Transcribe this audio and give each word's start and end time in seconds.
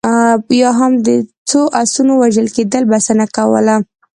یا 0.61 0.69
هم 0.79 0.91
د 1.07 1.09
څو 1.49 1.61
اسونو 1.81 2.13
وژل 2.23 2.47
کېدو 2.55 2.79
بسنه 2.91 3.25
کوله. 3.35 3.75